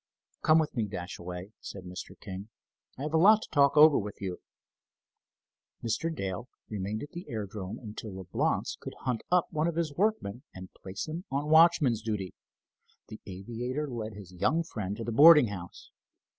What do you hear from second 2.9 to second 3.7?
"I have a lot to